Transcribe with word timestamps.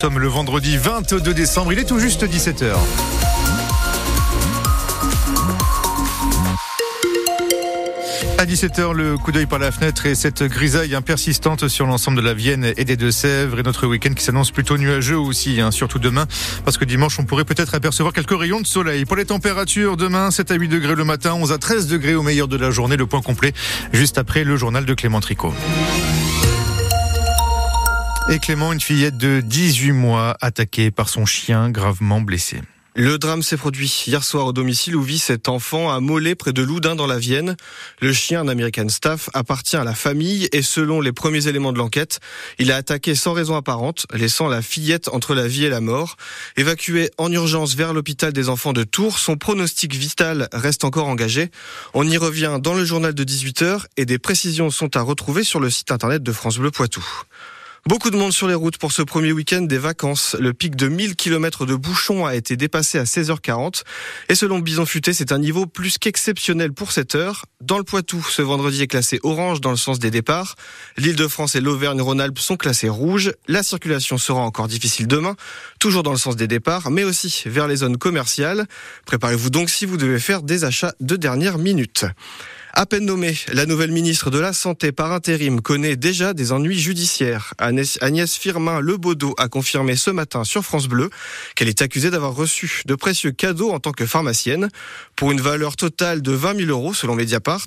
Nous 0.00 0.10
sommes 0.10 0.20
le 0.20 0.28
vendredi 0.28 0.76
22 0.76 1.34
décembre, 1.34 1.72
il 1.72 1.80
est 1.80 1.84
tout 1.84 1.98
juste 1.98 2.22
17h. 2.22 2.72
À 8.38 8.46
17h, 8.46 8.92
le 8.92 9.18
coup 9.18 9.32
d'œil 9.32 9.46
par 9.46 9.58
la 9.58 9.72
fenêtre 9.72 10.06
et 10.06 10.14
cette 10.14 10.44
grisaille 10.44 10.96
persistante 11.04 11.66
sur 11.66 11.84
l'ensemble 11.84 12.18
de 12.18 12.22
la 12.22 12.32
Vienne 12.32 12.72
et 12.76 12.84
des 12.84 12.96
Deux-Sèvres 12.96 13.58
et 13.58 13.64
notre 13.64 13.88
week-end 13.88 14.14
qui 14.14 14.22
s'annonce 14.22 14.52
plutôt 14.52 14.78
nuageux 14.78 15.18
aussi, 15.18 15.60
hein, 15.60 15.72
surtout 15.72 15.98
demain, 15.98 16.26
parce 16.64 16.78
que 16.78 16.84
dimanche 16.84 17.18
on 17.18 17.24
pourrait 17.24 17.44
peut-être 17.44 17.74
apercevoir 17.74 18.12
quelques 18.12 18.38
rayons 18.38 18.60
de 18.60 18.68
soleil. 18.68 19.04
Pour 19.04 19.16
les 19.16 19.24
températures, 19.24 19.96
demain 19.96 20.30
7 20.30 20.52
à 20.52 20.54
8 20.54 20.68
degrés 20.68 20.94
le 20.94 21.04
matin, 21.04 21.34
11 21.34 21.50
à 21.50 21.58
13 21.58 21.88
degrés 21.88 22.14
au 22.14 22.22
meilleur 22.22 22.46
de 22.46 22.56
la 22.56 22.70
journée, 22.70 22.96
le 22.96 23.06
point 23.06 23.20
complet 23.20 23.52
juste 23.92 24.16
après 24.16 24.44
le 24.44 24.56
journal 24.56 24.84
de 24.84 24.94
Clément 24.94 25.18
Tricot. 25.18 25.52
Et 28.30 28.40
Clément, 28.40 28.74
une 28.74 28.80
fillette 28.80 29.16
de 29.16 29.40
18 29.40 29.92
mois, 29.92 30.36
attaquée 30.42 30.90
par 30.90 31.08
son 31.08 31.24
chien, 31.24 31.70
gravement 31.70 32.20
blessée. 32.20 32.60
Le 32.94 33.16
drame 33.16 33.42
s'est 33.42 33.56
produit 33.56 34.04
hier 34.06 34.22
soir 34.22 34.44
au 34.44 34.52
domicile 34.52 34.96
où 34.96 35.02
vit 35.02 35.18
cet 35.18 35.48
enfant 35.48 35.90
à 35.90 36.00
Mollet 36.00 36.34
près 36.34 36.52
de 36.52 36.60
Loudun 36.60 36.94
dans 36.94 37.06
la 37.06 37.18
Vienne. 37.18 37.56
Le 38.02 38.12
chien, 38.12 38.42
un 38.42 38.48
American 38.48 38.90
Staff, 38.90 39.30
appartient 39.32 39.76
à 39.76 39.84
la 39.84 39.94
famille 39.94 40.46
et 40.52 40.60
selon 40.60 41.00
les 41.00 41.12
premiers 41.12 41.46
éléments 41.48 41.72
de 41.72 41.78
l'enquête, 41.78 42.20
il 42.58 42.70
a 42.70 42.76
attaqué 42.76 43.14
sans 43.14 43.32
raison 43.32 43.56
apparente, 43.56 44.04
laissant 44.12 44.48
la 44.48 44.60
fillette 44.60 45.08
entre 45.08 45.34
la 45.34 45.48
vie 45.48 45.64
et 45.64 45.70
la 45.70 45.80
mort. 45.80 46.16
Évacué 46.58 47.10
en 47.16 47.32
urgence 47.32 47.76
vers 47.76 47.94
l'hôpital 47.94 48.34
des 48.34 48.50
enfants 48.50 48.74
de 48.74 48.84
Tours, 48.84 49.18
son 49.20 49.36
pronostic 49.36 49.94
vital 49.94 50.48
reste 50.52 50.84
encore 50.84 51.06
engagé. 51.06 51.50
On 51.94 52.06
y 52.06 52.18
revient 52.18 52.58
dans 52.60 52.74
le 52.74 52.84
journal 52.84 53.14
de 53.14 53.24
18h 53.24 53.86
et 53.96 54.04
des 54.04 54.18
précisions 54.18 54.68
sont 54.68 54.96
à 54.98 55.00
retrouver 55.00 55.44
sur 55.44 55.60
le 55.60 55.70
site 55.70 55.92
internet 55.92 56.22
de 56.22 56.32
France 56.32 56.58
Bleu 56.58 56.70
Poitou. 56.70 57.06
Beaucoup 57.88 58.10
de 58.10 58.18
monde 58.18 58.34
sur 58.34 58.46
les 58.48 58.54
routes 58.54 58.76
pour 58.76 58.92
ce 58.92 59.00
premier 59.00 59.32
week-end 59.32 59.62
des 59.62 59.78
vacances. 59.78 60.36
Le 60.38 60.52
pic 60.52 60.76
de 60.76 60.88
1000 60.88 61.16
km 61.16 61.64
de 61.64 61.74
bouchons 61.74 62.26
a 62.26 62.34
été 62.34 62.54
dépassé 62.54 62.98
à 62.98 63.04
16h40. 63.04 63.82
Et 64.28 64.34
selon 64.34 64.58
Bison 64.58 64.84
Futé, 64.84 65.14
c'est 65.14 65.32
un 65.32 65.38
niveau 65.38 65.64
plus 65.64 65.96
qu'exceptionnel 65.96 66.74
pour 66.74 66.92
cette 66.92 67.14
heure. 67.14 67.46
Dans 67.62 67.78
le 67.78 67.84
Poitou, 67.84 68.22
ce 68.28 68.42
vendredi 68.42 68.82
est 68.82 68.88
classé 68.88 69.20
orange 69.22 69.62
dans 69.62 69.70
le 69.70 69.78
sens 69.78 69.98
des 69.98 70.10
départs. 70.10 70.56
L'île 70.98 71.16
de 71.16 71.26
France 71.26 71.54
et 71.54 71.62
l'Auvergne-Rhône-Alpes 71.62 72.38
sont 72.38 72.58
classés 72.58 72.90
rouges. 72.90 73.32
La 73.46 73.62
circulation 73.62 74.18
sera 74.18 74.42
encore 74.42 74.68
difficile 74.68 75.06
demain, 75.06 75.34
toujours 75.80 76.02
dans 76.02 76.12
le 76.12 76.18
sens 76.18 76.36
des 76.36 76.46
départs, 76.46 76.90
mais 76.90 77.04
aussi 77.04 77.44
vers 77.46 77.68
les 77.68 77.76
zones 77.76 77.96
commerciales. 77.96 78.66
Préparez-vous 79.06 79.48
donc 79.48 79.70
si 79.70 79.86
vous 79.86 79.96
devez 79.96 80.18
faire 80.18 80.42
des 80.42 80.64
achats 80.64 80.92
de 81.00 81.16
dernière 81.16 81.56
minute. 81.56 82.04
À 82.80 82.86
peine 82.86 83.06
nommée, 83.06 83.34
la 83.52 83.66
nouvelle 83.66 83.90
ministre 83.90 84.30
de 84.30 84.38
la 84.38 84.52
Santé 84.52 84.92
par 84.92 85.10
intérim 85.10 85.60
connaît 85.60 85.96
déjà 85.96 86.32
des 86.32 86.52
ennuis 86.52 86.78
judiciaires. 86.78 87.52
Agnès 87.58 88.36
Firmin 88.36 88.78
Lebaudot 88.78 89.34
a 89.36 89.48
confirmé 89.48 89.96
ce 89.96 90.12
matin 90.12 90.44
sur 90.44 90.62
France 90.62 90.86
Bleu 90.86 91.10
qu'elle 91.56 91.66
est 91.66 91.82
accusée 91.82 92.12
d'avoir 92.12 92.36
reçu 92.36 92.82
de 92.86 92.94
précieux 92.94 93.32
cadeaux 93.32 93.72
en 93.72 93.80
tant 93.80 93.90
que 93.90 94.06
pharmacienne 94.06 94.68
pour 95.16 95.32
une 95.32 95.40
valeur 95.40 95.74
totale 95.74 96.22
de 96.22 96.30
20 96.30 96.66
000 96.66 96.70
euros 96.70 96.94
selon 96.94 97.16
Mediapart. 97.16 97.66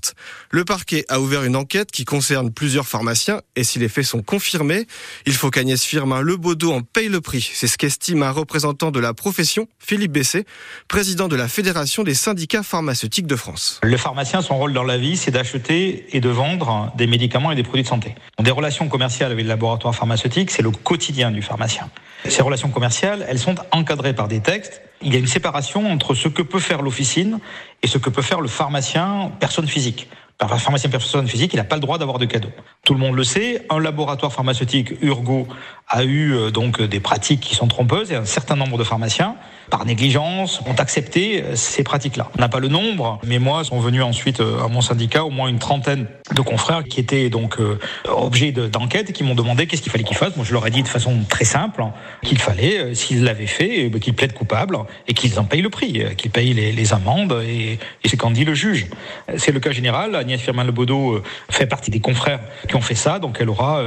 Le 0.50 0.64
parquet 0.64 1.04
a 1.10 1.20
ouvert 1.20 1.44
une 1.44 1.58
enquête 1.58 1.92
qui 1.92 2.06
concerne 2.06 2.50
plusieurs 2.50 2.88
pharmaciens 2.88 3.42
et 3.58 3.66
si 3.66 3.80
les 3.80 3.90
faits 3.90 4.06
sont 4.06 4.24
confirmés, 4.24 4.88
il 5.26 5.34
faut 5.34 5.50
qu'Agnès 5.50 5.84
Firmin 5.84 6.22
Lebaudot 6.22 6.72
en 6.72 6.84
paye 6.84 7.10
le 7.10 7.20
prix. 7.20 7.52
C'est 7.54 7.68
ce 7.68 7.78
qu'estime 7.78 8.24
un 8.24 8.32
représentant 8.32 8.92
de 8.92 9.00
la 9.02 9.14
profession, 9.14 9.68
Philippe 9.78 10.14
Bessé, 10.14 10.46
président 10.88 11.28
de 11.28 11.36
la 11.36 11.50
Fédération 11.50 12.04
des 12.04 12.14
syndicats 12.14 12.64
pharmaceutiques 12.64 13.28
de 13.28 13.36
France. 13.36 13.82
Le 13.84 13.98
pharmacien, 13.98 14.42
son 14.42 14.58
rôle 14.58 14.72
dans 14.72 14.84
la 14.84 15.01
c'est 15.16 15.32
d'acheter 15.32 16.06
et 16.16 16.20
de 16.20 16.30
vendre 16.30 16.92
des 16.96 17.08
médicaments 17.08 17.52
et 17.52 17.56
des 17.56 17.64
produits 17.64 17.84
de 17.84 17.88
santé. 17.88 18.16
Des 18.40 18.52
relations 18.52 18.88
commerciales 18.88 19.32
avec 19.32 19.44
le 19.44 19.50
laboratoire 19.50 19.96
pharmaceutique, 19.96 20.52
c'est 20.52 20.62
le 20.62 20.72
quotidien 20.72 21.32
du 21.32 21.42
pharmacien. 21.42 21.90
Ces 22.28 22.42
relations 22.42 22.70
commerciales, 22.70 23.26
elles 23.28 23.40
sont 23.40 23.56
encadrées 23.72 24.14
par 24.14 24.28
des 24.28 24.40
textes. 24.40 24.82
Il 25.02 25.12
y 25.12 25.16
a 25.16 25.20
une 25.20 25.28
séparation 25.28 25.92
entre 25.92 26.14
ce 26.14 26.28
que 26.28 26.44
peut 26.44 26.60
faire 26.60 26.82
l'officine 26.82 27.40
et 27.82 27.88
ce 27.88 27.98
que 27.98 28.10
peut 28.10 28.22
faire 28.22 28.42
le 28.42 28.48
pharmacien, 28.48 29.32
personne 29.40 29.68
physique. 29.68 30.08
Le 30.42 30.48
pharmacien 30.48 30.90
personne 30.90 31.28
physique, 31.28 31.54
il 31.54 31.58
n'a 31.58 31.64
pas 31.64 31.76
le 31.76 31.82
droit 31.82 31.98
d'avoir 31.98 32.18
de 32.18 32.26
cadeaux. 32.26 32.52
Tout 32.92 32.96
le 32.96 33.00
monde 33.06 33.16
le 33.16 33.24
sait. 33.24 33.66
Un 33.70 33.80
laboratoire 33.80 34.34
pharmaceutique, 34.34 35.02
Urgo, 35.02 35.48
a 35.92 36.04
eu 36.04 36.34
euh, 36.34 36.52
donc 36.52 36.82
des 36.82 37.00
pratiques 37.00 37.42
qui 37.42 37.56
sont 37.56 37.68
trompeuses 37.68 38.12
et 38.12 38.16
un 38.16 38.26
certain 38.26 38.56
nombre 38.56 38.78
de 38.78 38.84
pharmaciens, 38.84 39.36
par 39.70 39.86
négligence, 39.86 40.62
ont 40.66 40.76
accepté 40.76 41.44
euh, 41.44 41.56
ces 41.56 41.84
pratiques-là. 41.84 42.30
On 42.38 42.42
n'a 42.42 42.50
pas 42.50 42.60
le 42.60 42.70
nombre, 42.70 43.20
mais 43.26 43.40
moi, 43.40 43.64
sont 43.64 43.80
venus 43.80 44.02
ensuite 44.02 44.40
euh, 44.40 44.64
à 44.64 44.68
mon 44.70 44.82
syndicat 44.82 45.26
au 45.26 45.30
moins 45.30 45.50
une 45.50 45.60
trentaine 45.60 46.08
de 46.34 46.42
confrères 46.42 46.86
qui 46.86 47.00
étaient 47.00 47.30
donc 47.30 47.58
objet 48.08 48.52
d'enquête 48.54 49.10
et 49.10 49.14
qui 49.14 49.24
m'ont 49.24 49.36
demandé 49.36 49.68
qu'est-ce 49.68 49.82
qu'il 49.82 49.92
fallait 49.92 50.06
qu'ils 50.06 50.16
fassent. 50.16 50.36
Moi, 50.38 50.46
je 50.48 50.54
leur 50.54 50.66
ai 50.66 50.72
dit 50.72 50.82
de 50.82 50.88
façon 50.88 51.14
très 51.28 51.44
simple 51.44 51.84
qu'il 52.24 52.40
fallait, 52.40 52.96
s'ils 52.96 53.24
l'avaient 53.24 53.48
fait, 53.48 53.92
qu'ils 54.00 54.14
plaident 54.14 54.34
coupables 54.34 54.78
et 55.08 55.14
qu'ils 55.14 55.40
en 55.40 55.44
payent 55.44 55.62
le 55.62 55.70
prix, 55.70 56.04
qu'ils 56.16 56.32
payent 56.32 56.54
les, 56.54 56.94
amendes 56.94 57.36
et, 57.46 57.80
c'est 58.06 58.16
qu'en 58.16 58.32
dit 58.32 58.46
le 58.46 58.54
juge. 58.54 58.88
C'est 59.38 59.52
le 59.52 59.60
cas 59.60 59.72
général. 59.72 60.16
Agnès 60.16 60.40
Firmin 60.40 60.64
Lebaudot 60.64 61.22
fait 61.50 61.68
partie 61.68 61.92
des 61.92 62.00
confrères 62.00 62.40
qui 62.70 62.76
ont 62.76 62.81
fait 62.82 62.96
ça, 62.96 63.20
donc 63.20 63.38
elle 63.40 63.50
aura 63.50 63.82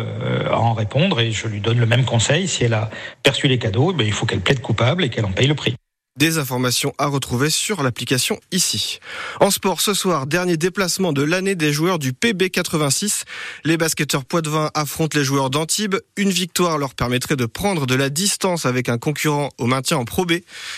à 0.51 0.59
en 0.59 0.73
répondre 0.73 1.21
et 1.21 1.33
je 1.33 1.49
lui 1.49 1.61
donne 1.61 1.79
le 1.79 1.87
même 1.87 2.05
conseil, 2.05 2.49
si 2.49 2.65
elle 2.65 2.75
a 2.75 2.91
perçu 3.23 3.49
les 3.49 3.59
cadeaux, 3.59 3.93
ben, 3.93 4.07
il 4.07 4.13
faut 4.13 4.27
qu'elle 4.27 4.41
plaide 4.41 4.61
coupable 4.61 5.05
et 5.05 5.11
qu'elle 5.11 5.27
en 5.27 5.33
paye 5.33 5.47
le 5.47 5.55
prix. 5.55 5.75
Des 6.17 6.39
informations 6.39 6.95
à 6.97 7.09
retrouver 7.09 7.51
sur 7.51 7.83
l'application 7.83 8.39
ici. 8.53 9.01
En 9.41 9.51
sport, 9.51 9.81
ce 9.81 9.95
soir, 9.95 10.29
dernier 10.29 10.57
déplacement 10.57 11.13
de 11.13 11.25
l'année 11.25 11.57
des 11.57 11.73
joueurs 11.73 11.99
du 11.99 12.13
PB86. 12.13 13.25
Les 13.65 13.77
basketteurs 13.77 14.25
poitevins 14.25 14.71
affrontent 14.75 15.19
les 15.19 15.25
joueurs 15.25 15.51
d'Antibes. 15.51 15.97
Une 16.17 16.31
victoire 16.31 16.79
leur 16.79 16.95
permettrait 16.95 17.35
de 17.35 17.47
prendre 17.47 17.87
de 17.87 17.97
la 17.97 18.11
distance 18.11 18.65
avec 18.65 18.89
un 18.89 18.97
concurrent 18.97 19.49
au 19.59 19.67
maintien 19.67 19.97
en 19.97 20.05
Pro 20.05 20.25
B. 20.25 20.35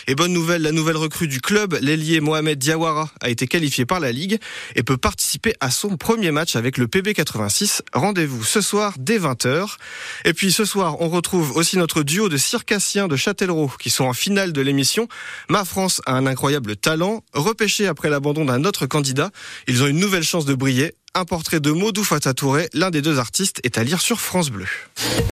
Et 0.06 0.14
bonne 0.14 0.32
nouvelle, 0.32 0.62
la 0.62 0.72
nouvelle 0.72 0.97
recrue 0.97 1.28
du 1.28 1.42
club, 1.42 1.76
l'ailier 1.82 2.20
Mohamed 2.20 2.58
Diawara, 2.58 3.10
a 3.20 3.28
été 3.28 3.47
qualifié 3.47 3.84
par 3.84 4.00
la 4.00 4.12
Ligue 4.12 4.38
et 4.74 4.82
peut 4.82 4.97
participer 4.97 5.53
à 5.60 5.70
son 5.70 5.98
premier 5.98 6.30
match 6.30 6.56
avec 6.56 6.78
le 6.78 6.86
PB86. 6.86 7.82
Rendez-vous 7.92 8.42
ce 8.42 8.62
soir 8.62 8.94
dès 8.98 9.18
20h. 9.18 9.76
Et 10.24 10.32
puis 10.32 10.50
ce 10.50 10.64
soir, 10.64 11.03
on 11.03 11.10
retrouve 11.10 11.54
aussi 11.58 11.76
notre 11.76 12.03
duo 12.03 12.30
de 12.30 12.38
circassiens 12.38 13.06
de 13.06 13.16
Châtellerault 13.16 13.72
qui 13.78 13.91
sont 13.91 14.04
en 14.04 14.14
finale 14.14 14.54
de 14.54 14.62
l'émission. 14.62 15.08
Ma 15.48 15.64
France 15.64 16.00
a 16.06 16.14
un 16.14 16.26
incroyable 16.26 16.76
talent. 16.76 17.22
Repêché 17.32 17.87
après 17.87 18.10
l'abandon 18.10 18.44
d'un 18.44 18.64
autre 18.64 18.87
candidat, 18.87 19.31
ils 19.69 19.82
ont 19.82 19.87
une 19.87 19.98
nouvelle 19.98 20.22
chance 20.22 20.44
de 20.44 20.54
briller. 20.54 20.94
Un 21.14 21.25
portrait 21.25 21.60
de 21.60 21.70
Modou 21.70 22.04
Fatatouré, 22.04 22.69
l'un 22.75 22.91
des 22.91 23.00
deux 23.00 23.19
artistes, 23.19 23.60
est 23.65 23.78
à 23.78 23.84
lire 23.84 24.00
sur 24.00 24.20
France 24.20 24.50
Bleu. 24.50 24.66